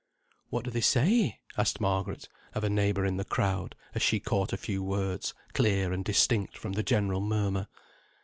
[0.49, 4.51] "What do they say?" asked Margaret, of a neighbour in the crowd, as she caught
[4.51, 7.67] a few words, clear and distinct, from the general murmur.